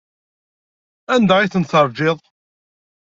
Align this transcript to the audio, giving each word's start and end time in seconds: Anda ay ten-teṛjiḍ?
Anda 1.13 1.33
ay 1.37 1.49
ten-teṛjiḍ? 1.53 2.17